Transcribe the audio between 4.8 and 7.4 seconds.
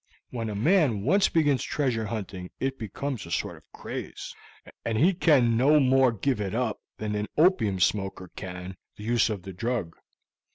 and he can no more give it up than an